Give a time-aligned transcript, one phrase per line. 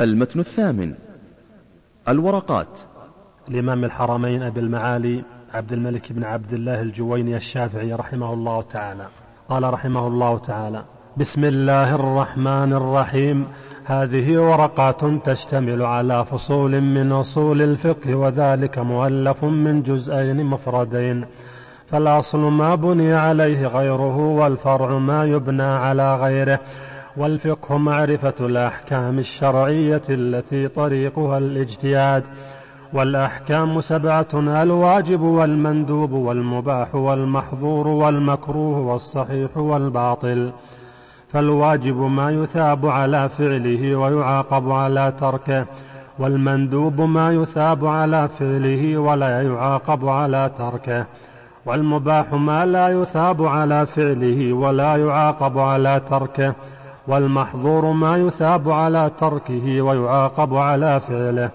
[0.00, 0.94] المتن الثامن.
[2.08, 2.80] الورقات.
[3.48, 5.22] الإمام الحرمين أبي المعالي
[5.54, 9.06] عبد الملك بن عبد الله الجويني الشافعي رحمه الله تعالى.
[9.48, 10.84] قال رحمه الله تعالى
[11.16, 13.46] بسم الله الرحمن الرحيم.
[13.84, 21.24] هذه ورقات تشتمل على فصول من أصول الفقه وذلك مؤلف من جزئين مفردين.
[21.86, 26.60] فالأصل ما بني عليه غيره والفرع ما يبنى على غيره.
[27.20, 32.24] والفقه معرفة الأحكام الشرعية التي طريقها الاجتهاد
[32.92, 40.52] والأحكام سبعة الواجب والمندوب والمباح والمحظور والمكروه والصحيح والباطل.
[41.32, 45.66] فالواجب ما يثاب على فعله ويعاقب على تركه
[46.18, 51.06] والمندوب ما يثاب على فعله ولا يعاقب على تركه.
[51.66, 56.54] والمباح ما لا يثاب على فعله ولا يعاقب على تركه
[57.08, 61.50] والمحظور ما يثاب على تركه ويعاقب على فعله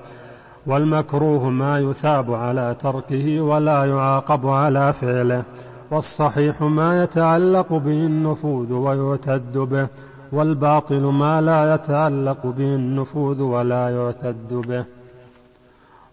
[0.68, 5.44] والمكروه ما يثاب على تركه ولا يعاقب على فعله
[5.92, 9.88] والصحيح ما يتعلق به النفوذ ويعتد به
[10.32, 14.86] والباطل ما لا يتعلق به النفوذ ولا يعتد به.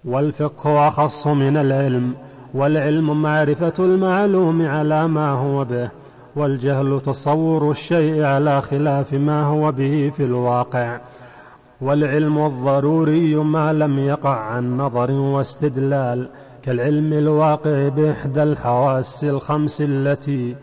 [0.04, 2.14] والفقه أخص من العلم
[2.54, 5.90] والعلم معرفة المعلوم على ما هو به.
[6.36, 11.00] والجهل تصور الشيء على خلاف ما هو به في الواقع.
[11.80, 16.28] والعلم الضروري ما لم يقع عن نظر واستدلال
[16.62, 20.56] كالعلم الواقع بإحدى الحواس الخمس التي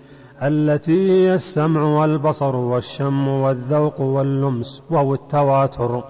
[0.44, 6.04] التي هي السمع والبصر والشم والذوق واللمس وهو التواتر.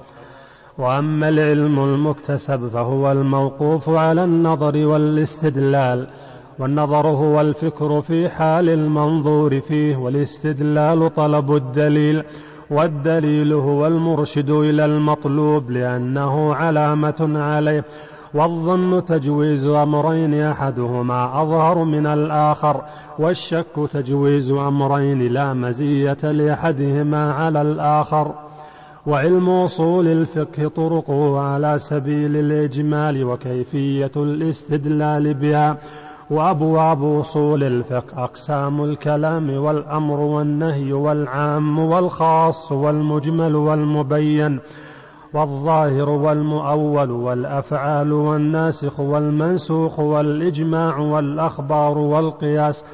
[0.78, 6.08] وأما العلم المكتسب فهو الموقوف على النظر والاستدلال
[6.60, 12.24] والنظر هو الفكر في حال المنظور فيه والاستدلال طلب الدليل
[12.72, 17.86] والدليل هو المرشد إلى المطلوب لأنه علامة عليه
[18.34, 22.82] والظن تجويز أمرين أحدهما أظهر من الآخر
[23.19, 28.34] والشك تجويز أمرين لا مزية لأحدهما على الآخر.
[29.08, 35.78] وعلم أصول الفقه طرقه على سبيل الإجمال وكيفية الاستدلال بها
[36.29, 44.59] وأبواب أصول الفقه أقسام الكلام والأمر والنهي والعام والخاص والمجمل والمبين
[45.34, 52.85] والظاهر والمؤول والأفعال والناسخ والمنسوخ والإجماع والأخبار والقياس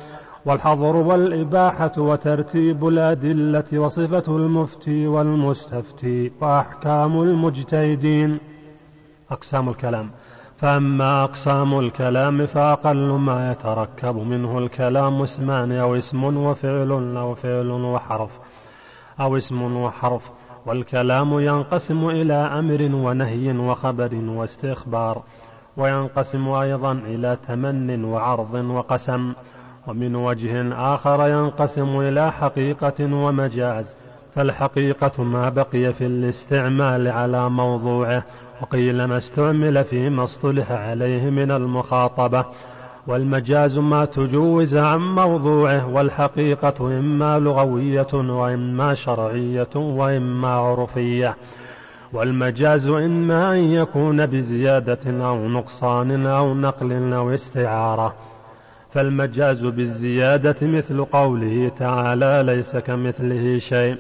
[0.46, 8.40] والحظر والإباحة وترتيب الأدلة وصفة المفتي والمستفتي وأحكام المجتهدين.
[9.32, 10.12] أقسام الكلام.
[10.66, 18.40] فأما أقسام الكلام فأقل ما يتركب منه الكلام اسمان أو اسم وفعل أو فعل وحرف
[19.20, 20.32] أو اسم وحرف
[20.66, 25.24] والكلام ينقسم إلى أمر ونهي وخبر واستخبار
[25.78, 29.34] وينقسم أيضا إلى تمن وعرض وقسم
[29.88, 33.96] ومن وجه آخر ينقسم إلى حقيقة ومجاز
[34.36, 38.24] فالحقيقة ما بقي في الاستعمال على موضوعه
[38.62, 42.46] وقيل ما استعمل فيما اصطلح عليه من المخاطبة.
[43.08, 51.36] والمجاز ما تجوز عن موضوعه والحقيقة إما لغوية وإما شرعية وإما عرفية.
[52.14, 58.16] والمجاز إما أن يكون بزيادة أو نقصان أو نقل أو استعارة.
[58.92, 63.98] فالمجاز بالزيادة مثل قوله تعالى ليس كمثله شيء.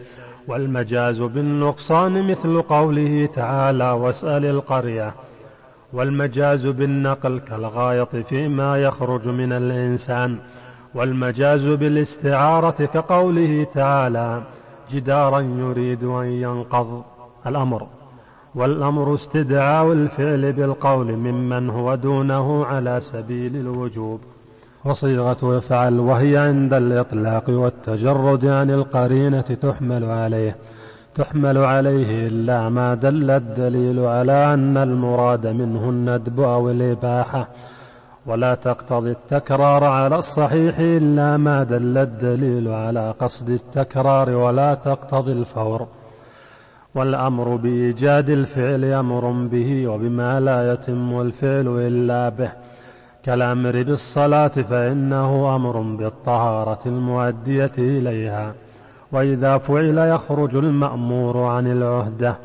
[0.48, 5.14] والمجاز بالنقصان مثل قوله تعالى واسأل القرية
[5.94, 10.38] والمجاز بالنقل كالغايط فيما يخرج من الإنسان
[10.96, 14.44] والمجاز بالاستعارة كقوله تعالى
[14.92, 17.04] جدارا يريد أن ينقض
[17.48, 17.88] الأمر
[18.56, 24.20] والأمر استدعاء الفعل بالقول ممن هو دونه على سبيل الوجوب.
[24.86, 30.56] وصيغة افعل وهي عند الإطلاق والتجرد عن القرينة تحمل عليه
[31.16, 37.48] تحمل عليه إلا ما دل الدليل على أن المراد منه الندب أو الإباحة.
[38.26, 45.88] ولا تقتضي التكرار على الصحيح إلا ما دل الدليل على قصد التكرار ولا تقتضي الفور.
[46.96, 52.52] والأمر بإيجاد الفعل أمر به وبما لا يتم الفعل إلا به.
[53.26, 58.54] كالأمر بالصلاة فإنه أمر بالطهارة المؤدية إليها.
[59.12, 62.38] وإذا فعل يخرج المأمور عن العهدة.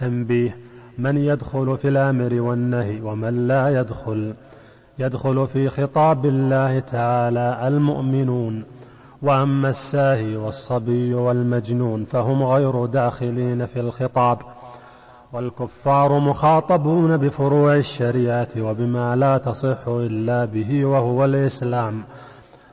[0.00, 0.56] تنبيه
[0.98, 4.34] من يدخل في الأمر والنهي ومن لا يدخل.
[4.98, 8.64] يدخل في خطاب الله تعالى المؤمنون.
[9.22, 14.38] وأما الساهي والصبي والمجنون فهم غير داخلين في الخطاب.
[15.36, 22.04] والكفار مخاطبون بفروع الشريعة وبما لا تصح إلا به وهو الإسلام.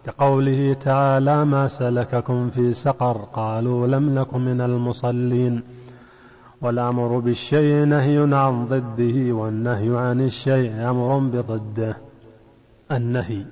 [0.07, 5.63] لقوله تعالى ما سلككم في سقر قالوا لم نك من المصلين
[6.62, 11.98] والأمر بالشيء نهي عن ضده والنهي عن الشيء أمر بضده.
[12.92, 13.45] النهي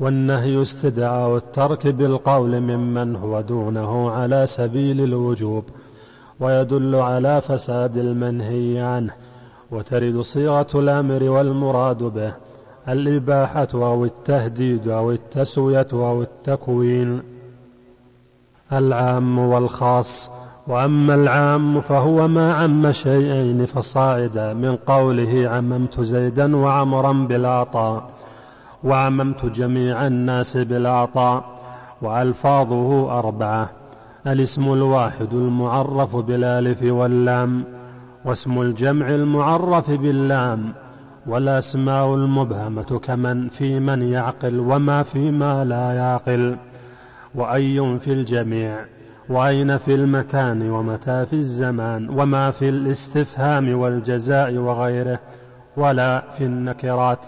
[0.00, 5.64] والنهي استدعاء الترك بالقول ممن هو دونه على سبيل الوجوب.
[6.40, 9.12] ويدل على فساد المنهي عنه
[9.70, 12.32] وترد صيغة الأمر والمراد به
[12.88, 17.22] الإباحة أو التهديد أو التسوية أو التكوين
[18.72, 20.30] العام والخاص.
[20.68, 28.10] وأما العام فهو ما عم شيئين فصاعدا من قوله عممت زيدا وعمرا بالعطاء
[28.84, 31.44] وعممت جميع الناس بالعطاء
[32.02, 33.70] وألفاظه أربعة.
[34.26, 37.64] الاسم الواحد المعرف بالالف واللام
[38.24, 40.72] واسم الجمع المعرف باللام
[41.26, 46.56] والأسماء المبهمة كمن في من يعقل وما في ما لا يعقل
[47.34, 48.84] وأي في الجميع
[49.28, 55.18] وأين في المكان ومتى في الزمان وما في الاستفهام والجزاء وغيره
[55.76, 57.26] ولا في النكرات.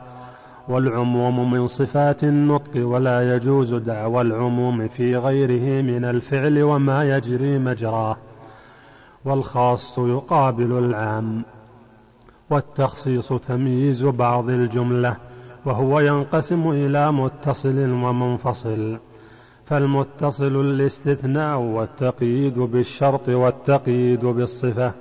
[0.68, 8.16] والعموم من صفات النطق ولا يجوز دعوى العموم في غيره من الفعل وما يجري مجراه
[9.24, 11.42] والخاص يقابل العام
[12.50, 15.16] والتخصيص تمييز بعض الجملة
[15.64, 18.98] وهو ينقسم إلى متصل ومنفصل
[19.64, 24.92] فالمتصل الاستثناء والتقييد بالشرط والتقييد بالصفة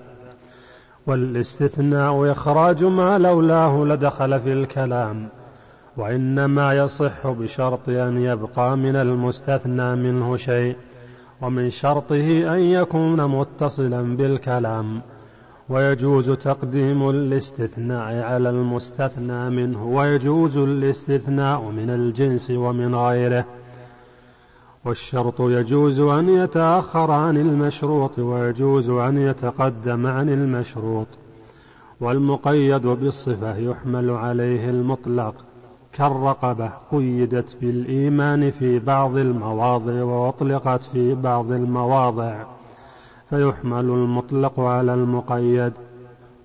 [1.08, 5.30] والاستثناء إخراج ما لولاه لدخل في الكلام.
[6.00, 10.76] وإنما يصح بشرط أن يبقى من المستثنى منه شيء
[11.42, 15.02] ومن شرطه أن يكون متصلا بالكلام
[15.70, 23.46] ويجوز تقديم الاستثناء على المستثنى منه ويجوز الاستثناء من الجنس ومن غيره.
[24.86, 31.08] والشرط يجوز أن يتأخر عن المشروط ويجوز أن يتقدم عن المشروط
[32.02, 35.36] والمقيد بالصفة يحمل عليه المطلق.
[35.94, 42.44] كالرقبة قيدت بالإيمان في بعض المواضع وأطلقت في بعض المواضع
[43.30, 45.74] فيحمل المطلق على المقيد.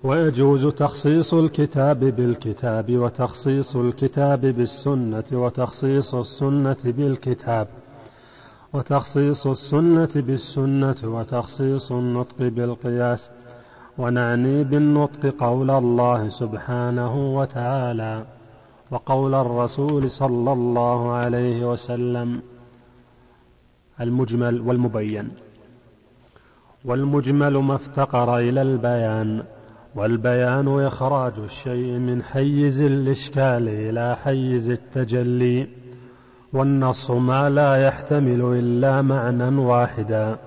[0.03, 7.67] ويجوز تخصيص الكتاب بالكتاب وتخصيص الكتاب بالسنة وتخصيص السنة بالكتاب
[8.73, 13.31] وتخصيص السنة بالسنة وتخصيص النطق بالقياس.
[13.97, 18.34] ونعني بالنطق قول الله سبحانه وتعالى.
[18.91, 22.41] وقول الرسول صلى الله عليه وسلم
[24.01, 25.29] المجمل والمبين.
[26.85, 29.43] والمجمل ما افتقر إلى البيان
[29.95, 35.67] والبيان إخراج الشيء من حيز الإشكال إلى حيز التجلي
[36.53, 40.37] والنص ما لا يحتمل إلا معنى واحدا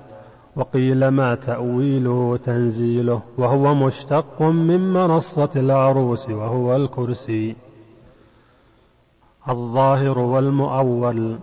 [0.56, 7.56] وقيل ما تأويله تنزيله وهو مشتق من منصة العروس وهو الكرسي.
[9.50, 11.38] الظاهر والمؤول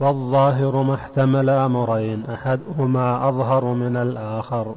[0.00, 4.74] والظاهر ما احتمل أمرين أحدهما أظهر من الآخر.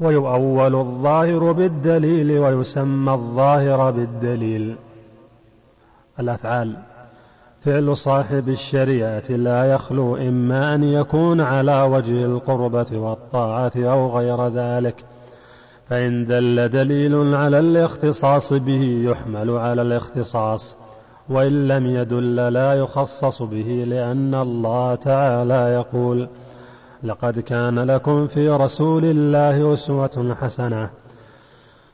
[0.00, 4.76] ويؤول الظاهر بالدليل ويسمى الظاهر بالدليل.
[6.20, 6.76] الأفعال
[7.64, 15.04] فعل صاحب الشريعة لا يخلو إما أن يكون على وجه القربة والطاعة أو غير ذلك
[15.88, 20.76] فإن دل دليل على الاختصاص به يحمل على الاختصاص.
[21.28, 26.28] وإن لم يدل لا يخصص به لأن الله تعالى يقول
[27.02, 30.90] لقد كان لكم في رسول الله أسوة حسنة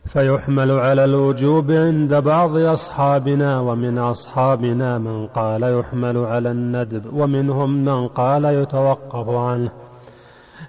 [0.07, 8.09] فيحمل على الوجوب عند بعض أصحابنا ومن أصحابنا من قال يحمل على الندب ومنهم من
[8.09, 9.71] قال يتوقف عنه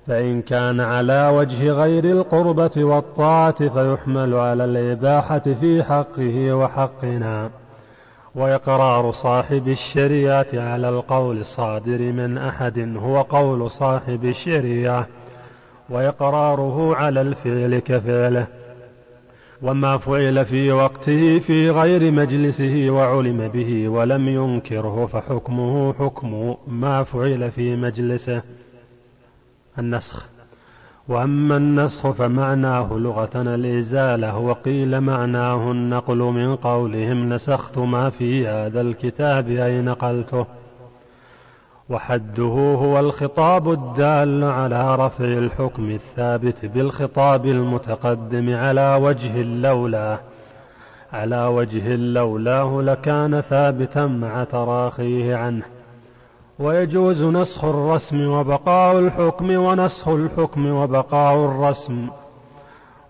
[0.08, 7.50] فإن كان على وجه غير القربة والطاعة فيحمل على الإباحة في حقه وحقنا
[8.36, 15.08] وإقرار صاحب الشريعة على القول الصادر من أحد هو قول صاحب الشريعة
[15.90, 18.48] وإقراره على الفعل كفعله.
[19.62, 27.52] وما فعل في وقته في غير مجلسه وعلم به ولم ينكره فحكمه حكم ما فعل
[27.52, 28.42] في مجلسه.
[29.80, 30.37] النسخ.
[31.10, 39.50] وأما النسخ فمعناه لغة الإزالة وقيل معناه النقل من قولهم نسخت ما في هذا الكتاب
[39.50, 40.46] أي نقلته.
[41.90, 50.20] وحده هو الخطاب الدال على رفع الحكم الثابت بالخطاب المتقدم على وجه اللولاه
[51.14, 55.77] على وجه لولاه لكان ثابتا مع تراخيه عنه.
[56.60, 62.08] ويجوز نسخ الرسم وبقاء الحكم ونسخ الحكم وبقاء الرسم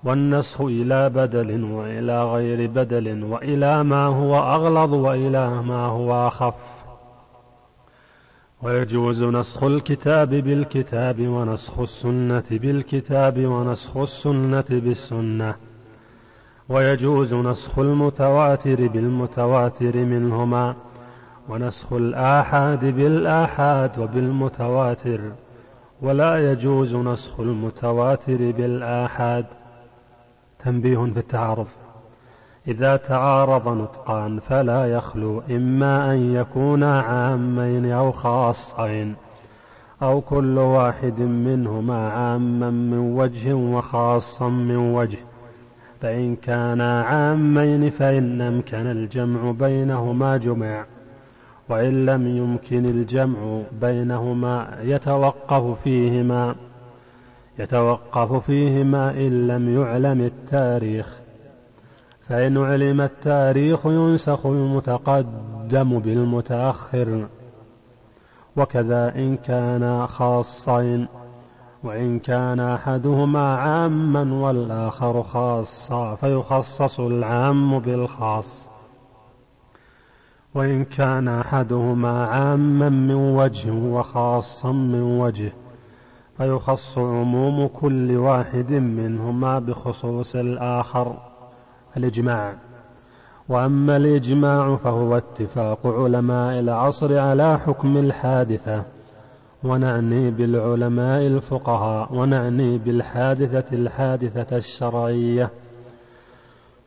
[0.03, 6.53] والنسخ إلى بدل وإلى غير بدل وإلى ما هو أغلظ وإلى ما هو أخف.
[8.61, 15.55] ويجوز نسخ الكتاب بالكتاب ونسخ السنة بالكتاب ونسخ السنة بالسنة.
[16.69, 20.75] ويجوز نسخ المتواتر بالمتواتر منهما.
[21.49, 25.21] ونسخ الآحاد بالآحاد وبالمتواتر
[26.01, 29.45] ولا يجوز نسخ المتواتر بالآحاد.
[30.59, 31.67] تنبيه في التعارض
[32.67, 39.15] إذا تعارض نطقان فلا يخلو إما أن يكونا عامين أو خاصين
[40.01, 45.19] أو كل واحد منهما عاما من وجه وخاصا من وجه.
[46.01, 50.85] فإن كانا عامين فإن أمكن الجمع بينهما جمع
[51.69, 56.55] وإن لم يمكن الجمع بينهما يتوقف فيهما
[57.59, 61.19] يتوقف فيهما إن لم يعلم التاريخ.
[62.29, 67.27] فإن علم التاريخ ينسخ المتقدم بالمتأخر.
[68.57, 71.07] وكذا إن كانا خاصين
[71.83, 78.69] وإن كان أحدهما عاما والآخر خاصا فيخصص العام بالخاص.
[80.57, 85.53] وإن كان أحدهما عاما من وجه وخاصا من وجه
[86.37, 91.17] فيخص عموم كل واحد منهما بخصوص الآخر
[91.97, 92.53] الإجماع.
[93.49, 98.83] وأما الإجماع فهو اتفاق علماء العصر على حكم الحادثة
[99.63, 105.49] ونعني بالعلماء الفقهاء ونعني بالحادثة الحادثة الشرعية.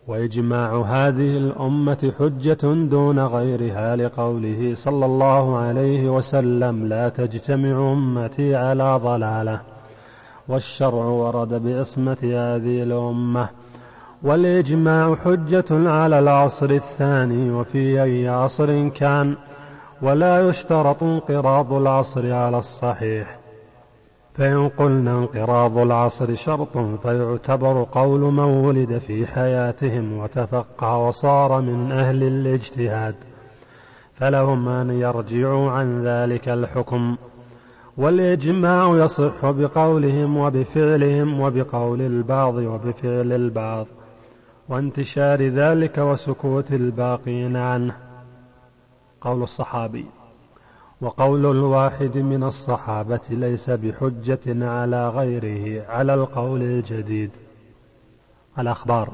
[0.06, 9.00] وإجماع هذه الأمة حجة دون غيرها لقوله صلى الله عليه وسلم لا تجتمع أمتي على
[9.04, 9.60] ضلالة.
[10.48, 13.48] والشرع ورد بإصمة هذه الأمة.
[14.22, 19.36] والإجماع حجة على العصر الثاني وفي أي عصر كان.
[20.02, 23.39] ولا يشترط انقراض العصر على الصحيح.
[24.40, 32.22] فإن قلنا انقراض العصر شرط فيعتبر قول من ولد في حياتهم وتفقه وصار من أهل
[32.22, 33.14] الاجتهاد
[34.14, 37.16] فلهم أن يرجعوا عن ذلك الحكم.
[37.96, 43.86] والإجماع يصح بقولهم وبفعلهم وبقول البعض وبفعل البعض
[44.68, 47.96] وانتشار ذلك وسكوت الباقين عنه.
[49.20, 50.19] قول الصحابي.
[51.00, 57.30] وقول الواحد من الصحابة ليس بحجة على غيره على القول الجديد.
[58.58, 59.08] الأخبار.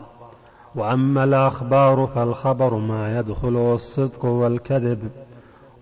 [0.75, 4.99] وأما الأخبار فالخبر ما يدخل الصدق والكذب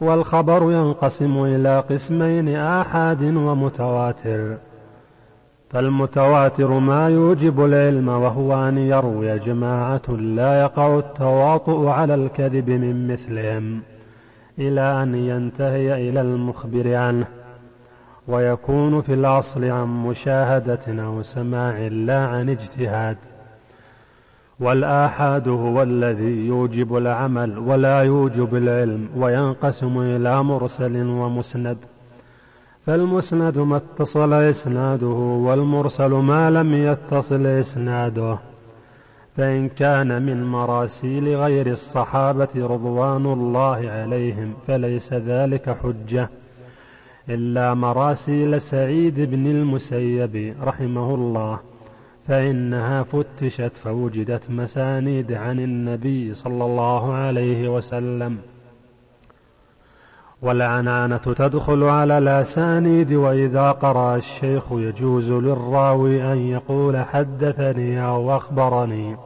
[0.00, 4.56] والخبر ينقسم إلى قسمين آحاد ومتواتر.
[5.70, 13.93] فالمتواتر ما يوجب العلم وهو أن يروي جماعة لا يقع التواطؤ على الكذب من مثلهم.
[14.58, 17.26] إلى أن ينتهي إلى المخبر عنه
[18.28, 23.16] ويكون في الأصل عن مشاهدة أو سماع لا عن اجتهاد.
[24.60, 31.78] والآحاد هو الذي يوجب العمل ولا يوجب العلم وينقسم إلى مرسل ومسند.
[32.86, 35.06] فالمسند ما اتصل إسناده
[35.46, 38.38] والمرسل ما لم يتصل إسناده.
[39.36, 46.28] فإن كان من مراسيل غير الصحابة رضوان الله عليهم فليس ذلك حجة.
[47.28, 51.58] إلا مراسيل سعيد بن المسيب رحمه الله
[52.28, 58.38] فإنها فتشت فوجدت مسانيد عن النبي صلى الله عليه وسلم.
[60.42, 69.16] والعنانة تدخل على الأسانيد وإذا قرأ الشيخ يجوز للراوي أن يقول حدثني أو أخبرني.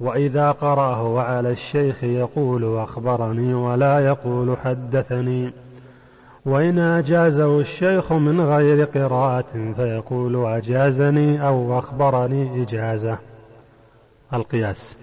[0.00, 5.52] وإذا قرأه على الشيخ يقول أخبرني ولا يقول حدثني.
[6.46, 13.18] وإن أجازه الشيخ من غير قراءة فيقول أجازني أو أخبرني إجازة.
[14.34, 14.96] القياس.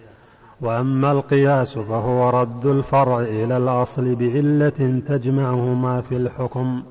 [0.62, 6.83] وأما القياس فهو رد الفرع إلى الأصل بعلة تجمعهما في الحكم.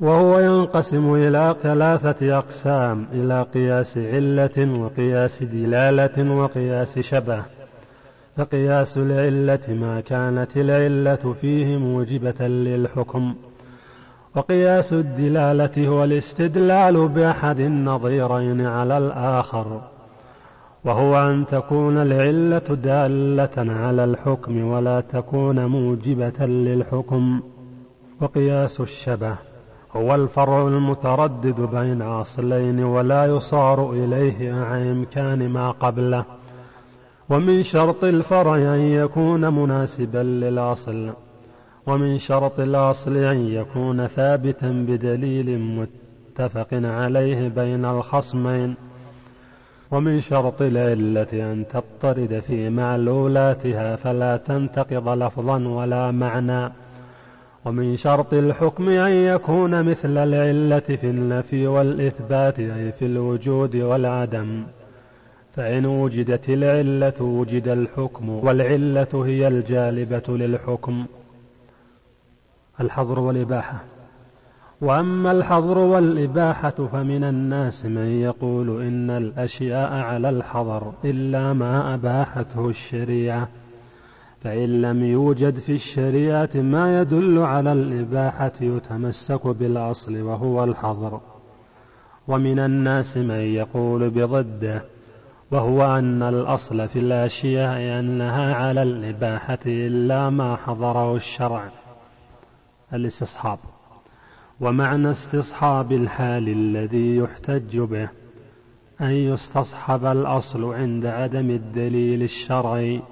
[0.00, 7.42] وهو ينقسم إلى ثلاثة أقسام إلى قياس علة وقياس دلالة وقياس شبه.
[8.36, 13.34] فقياس العلة ما كانت العلة فيه موجبة للحكم.
[14.36, 19.80] وقياس الدلالة هو الاستدلال بأحد النظيرين على الآخر.
[20.84, 27.40] وهو أن تكون العلة دالة على الحكم ولا تكون موجبة للحكم.
[28.20, 29.51] وقياس الشبه.
[29.96, 36.24] هو الفرع المتردد بين أصلين ولا يصار إليه مع إمكان ما قبله.
[37.30, 41.10] ومن شرط الفرع أن يكون مناسبا للأصل
[41.86, 48.74] ومن شرط الأصل أن يكون ثابتا بدليل متفق عليه بين الخصمين.
[49.90, 56.72] ومن شرط العلة أن تضطرد في معلولاتها فلا تنتقض لفظا ولا معنى.
[57.64, 64.64] ومن شرط الحكم أن يكون مثل العلة في النفي والإثبات أي في الوجود والعدم.
[65.56, 71.06] فإن وجدت العلة وجد الحكم والعلة هي الجالبة للحكم.
[72.80, 73.84] الحظر والإباحة.
[74.80, 83.48] وأما الحظر والإباحة فمن الناس من يقول إن الأشياء على الحظر إلا ما أباحته الشريعة.
[84.42, 91.20] فإن لم يوجد في الشريعة ما يدل على الإباحة يتمسك بالأصل وهو الحظر.
[92.28, 94.82] ومن الناس من يقول بضده
[95.50, 101.70] وهو أن الأصل في الأشياء أنها على الإباحة إلا ما حضره الشرع.
[102.92, 103.58] الاستصحاب.
[104.60, 108.08] ومعنى استصحاب الحال الذي يحتج به
[109.00, 113.02] أن يستصحب الأصل عند عدم الدليل الشرعي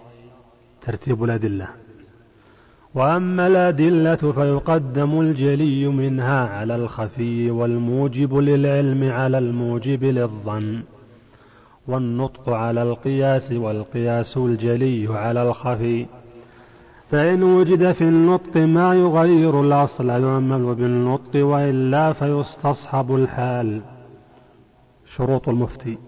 [0.83, 1.69] ترتيب الأدلة.
[2.95, 10.83] وأما الأدلة فيقدم الجلي منها على الخفي والموجب للعلم على الموجب للظن.
[11.89, 16.07] والنطق على القياس والقياس الجلي على الخفي.
[17.11, 23.81] فإن وجد في النطق ما يغير الأصل يعمل بالنطق وإلا فيستصحب الحال.
[25.17, 25.99] شروط المفتي.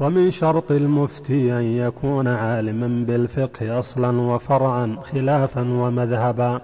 [0.00, 6.60] ومن شرط المفتي أن يكون عالما بالفقه أصلا وفرعا خلافا ومذهبا.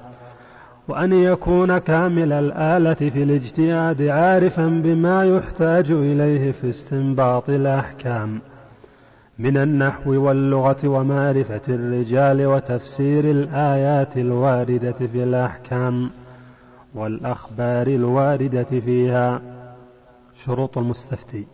[0.89, 8.41] وأن يكون كامل الآلة في الاجتهاد عارفا بما يحتاج إليه في استنباط الأحكام.
[9.39, 16.11] من النحو واللغة ومعرفة الرجال وتفسير الآيات الواردة في الأحكام
[16.95, 19.41] والأخبار الواردة فيها.
[20.45, 21.47] شروط المستفتي.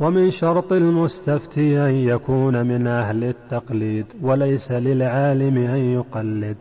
[0.00, 6.56] ومن شرط المستفتي أن يكون من أهل التقليد وليس للعالم أن يقلد.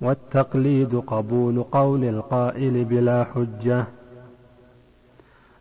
[0.00, 3.86] والتقليد قبول قول القائل بلا حجة.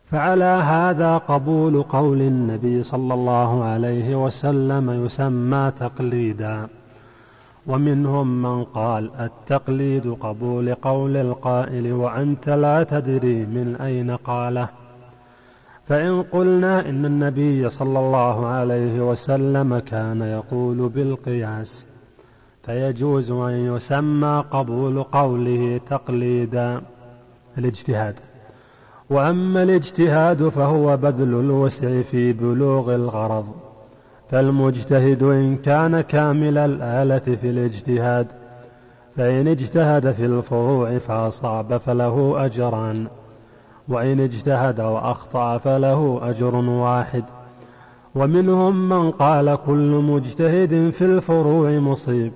[0.06, 6.68] فعلى هذا قبول قول النبي صلى الله عليه وسلم يسمى تقليدا.
[7.68, 14.87] ومنهم من قال التقليد قبول قول القائل وأنت لا تدري من أين قاله.
[15.88, 21.86] فإن قلنا إن النبي صلى الله عليه وسلم كان يقول بالقياس
[22.64, 26.82] فيجوز أن يسمى قبول قوله تقليدا
[27.58, 28.16] الاجتهاد.
[29.10, 33.46] وأما الاجتهاد فهو بذل الوسع في بلوغ الغرض
[34.30, 38.28] فالمجتهد إن كان كامل الآلة في الاجتهاد
[39.16, 43.08] فإن اجتهد في الفروع فأصاب فله أجران.
[43.90, 47.24] وإن اجتهد وأخطأ فله أجر واحد.
[48.16, 52.32] ومنهم من قال كل مجتهد في الفروع مصيب.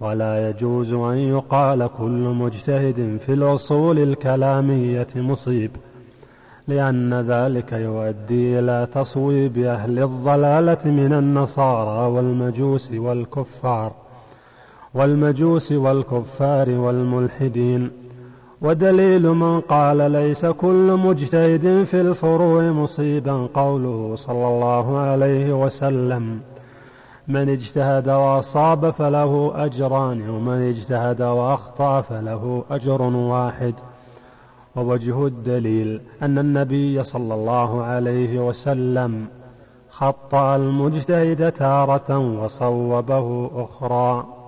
[0.00, 5.70] ولا يجوز أن يقال كل مجتهد في الأصول الكلامية مصيب
[6.68, 13.92] لأن ذلك يؤدي إلى تصويب أهل الضلالة من النصارى والمجوس والكفار
[14.94, 17.90] والمجوس والكفار والملحدين.
[18.62, 26.40] ودليل من قال ليس كل مجتهد في الفروع مصيبا قوله صلى الله عليه وسلم.
[27.28, 33.74] من اجتهد وأصاب فله أجران ومن اجتهد وأخطأ فله أجر واحد.
[34.76, 39.26] ووجه الدليل أن النبي صلى الله عليه وسلم
[39.90, 44.39] خطأ المجتهد تارة وصوبه أخرى.